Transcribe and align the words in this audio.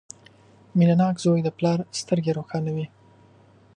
•مینهناک 0.77 1.15
زوی 1.23 1.39
د 1.43 1.49
پلار 1.57 1.79
سترګې 2.01 2.31
روښانوي. 2.37 2.85